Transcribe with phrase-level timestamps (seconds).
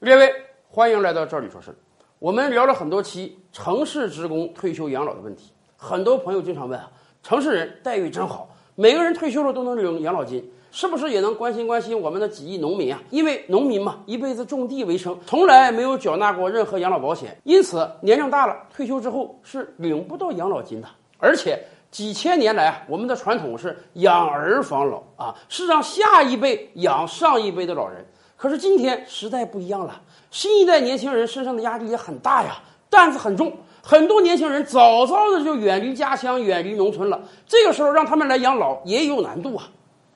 [0.00, 0.32] 列位，
[0.68, 1.76] 欢迎来到这里说事
[2.20, 6.88] 我们聊了很多期城市职工退休养老的问题，很多朋友经常问啊，
[7.20, 13.02] 城市人待遇真好，每个人退休了都能领养老金，是不是也能关心关心我们的几亿农民啊？
[13.10, 20.86] 因为农民嘛，一辈子种地为生，从来没有缴纳过任何养老保险，因此年龄大了，退休之后是领不到养老金的。
[21.18, 21.60] 而且
[21.90, 28.06] 几千年来啊，我们的传统是养儿防老啊，是让下一辈养上一辈的老人。
[28.38, 30.00] 可是今天时代不一样了。
[30.30, 33.52] 新一代年轻人身上的压力也很大呀，担子很重。
[33.82, 37.20] 很多年轻人早早的就远离家乡、远离农村了。
[37.46, 39.68] 这个时候让他们来养老也有难度啊。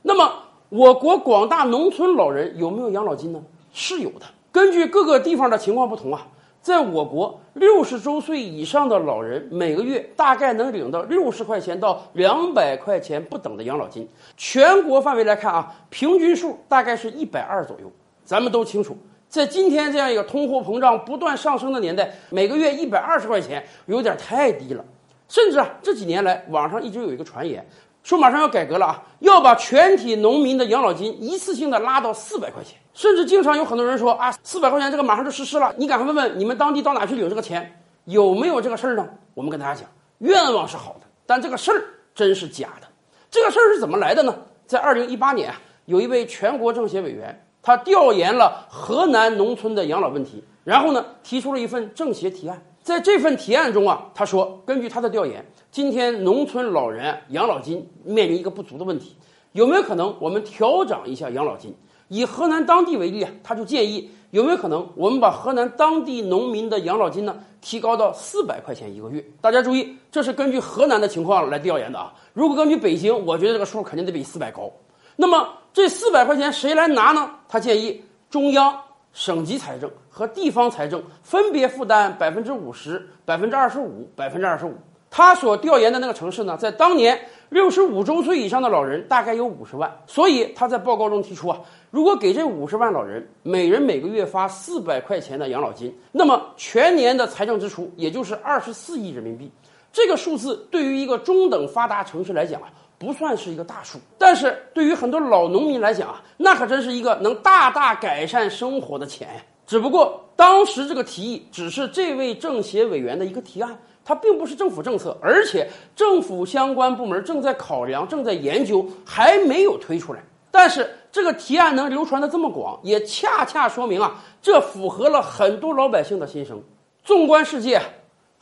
[0.03, 0.33] 那么，
[0.69, 3.43] 我国广大农村老人有没有养老金呢？
[3.73, 4.27] 是有的。
[4.53, 6.27] 根据各个地方的情况不同啊，
[6.61, 14.09] 在我国六十周岁以上的老人每个月大概能领到六十块钱到两百块钱不等的养老金。
[14.37, 17.91] 全国范围来看啊，平均数大概是一百二左右。
[18.33, 18.97] 咱们都清楚。
[19.29, 24.83] 在今天这样一个通货膨胀不断上升的年代，每个月一百二十块钱有点太低了。
[25.29, 27.63] 甚至啊，这几年来网上一直有一个传言，
[28.03, 32.79] 说马上要改革了啊，要把全体农民的养老金一次性的拉到四百块钱。
[32.95, 37.71] 甚至经常有很多人说啊，四百块钱这个马上就实施了，你赶快问问你们当地到哪去领这个钱，
[38.07, 39.07] 有没有这个事儿呢？
[39.35, 39.87] 我们跟大家讲，
[40.21, 42.87] 愿望是好的，但这个事儿真是假的。
[43.31, 44.35] 这个事儿是怎么来的呢？
[44.67, 47.39] 在二零一八年啊，有一位全国政协委员。
[47.63, 52.61] 他调研了河南农村的养老问题，然后呢，提出了一份政协提案。
[52.83, 59.15] 在这份提案中啊，他说，根据他的调研，今天农村老人养老金面临一个不足的问题，
[59.53, 61.73] 有没有可能我们调整一下养老金？
[62.09, 69.25] 以河南当地为例啊，他就建议有没有可能我们把河南当地农民的养老金呢提高到四百块钱一个月？
[69.41, 72.13] 大家注意，这是根据河南的情况来调研的啊。
[72.35, 74.71] 如果根据北京，我觉得这个数肯定得比四百高。
[75.15, 77.31] 那么这四百块钱谁来拿呢？
[77.49, 78.79] 他建议中央、
[79.13, 84.75] 省级财政和地方财政分别负担百分之五十、百分之二十五、百分之二十五。
[85.11, 87.19] 他所调研的那个城市呢，在当年
[87.51, 91.59] 六十五周岁以上的老人大概有五十万，所以他在报告中提出啊，
[91.91, 99.51] 如果给这五十万老人每人每个月发四百块钱的养老金，那么全年的财政支出也就是二十四亿人民币。
[99.93, 102.69] 这个数字对于一个中等发达城市来讲啊。
[103.03, 109.43] 不算是一个大数，但是对于很多老农民来讲啊，那可真是一个能大大改善生活的钱呀。
[109.67, 120.23] 只不过当时这个提议只是这位政协委员的一个提案，它并不是政府政策，而且政府相关部门正在考量、正在研究，还没有推出来。
[120.53, 126.63] 但是这个提案能流传的这么广，也恰恰说明啊，这符合了很多老百姓的心声。
[127.03, 127.83] 纵观世界。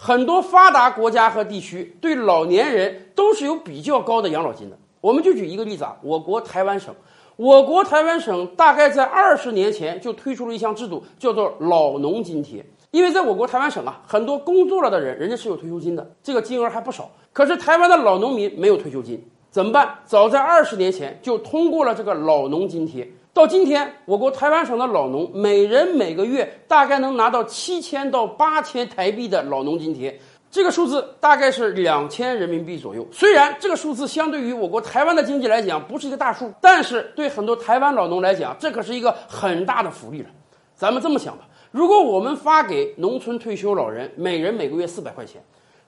[0.03, 4.79] 很多发达国家和地区对老年人都是有比较高的养老金的。
[5.03, 6.95] 我们就举一个例子啊，我国台湾省，
[7.37, 12.65] 我国台湾省大概在二十年前就推出了一项制度，叫做老农津贴。
[12.93, 17.11] 因为在我国台湾省啊，很多工作了的人，人家是有退休金的，这个金额还不少。
[17.35, 19.99] 可是台湾的老农民没有退休金，怎么办？
[20.07, 23.07] 早在二十年前就通过了这个老农津贴。
[23.33, 30.21] 到今天，我国台湾省的老农每人每个月大概能拿到七千到八千台币的老农津贴，
[30.51, 33.07] 这个数字大概是两千人民币左右。
[33.13, 40.29] 虽然这个数字相对于我国台湾的经济来讲不是一个大数，但是对很多台湾老农来讲，这可是一个很大的福利了。
[40.75, 45.41] 咱们这么想吧，如果我们发给农村退休老人每人每个月四百块钱。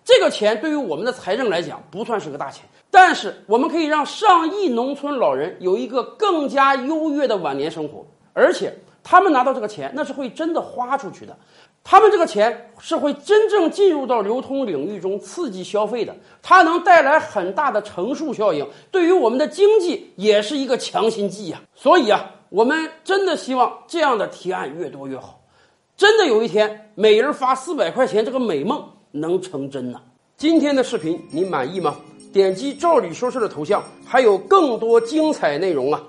[0.04, 8.74] 这个钱对于我们的财政来讲不算是个大钱，但是我们可以让上亿农村老人有一个更加优越的晚年生活，而且
[9.04, 11.36] 他们拿到这个钱，那是会真的花出去的，
[11.84, 21.60] 他们这个钱是会真正进入到流通领域中刺激消费的，它能带来很大的乘数效应，对于我们的经济也是一个强心剂呀。
[21.76, 25.40] 所以啊，我们真的希望这样的提案越多越好，
[25.96, 28.84] 真的有一天每人发四百块钱这个美梦。
[29.12, 30.00] 能成真呢？
[30.36, 31.96] 今天的视频你满意吗？
[32.32, 36.02] 点击“赵理说事”的头像，还有更多精彩内容啊！